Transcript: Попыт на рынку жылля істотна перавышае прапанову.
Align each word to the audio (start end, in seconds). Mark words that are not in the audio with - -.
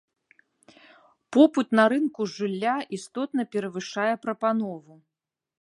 Попыт 1.35 1.67
на 1.81 1.85
рынку 1.93 2.21
жылля 2.35 2.75
істотна 2.99 3.41
перавышае 3.57 4.11
прапанову. 4.25 5.03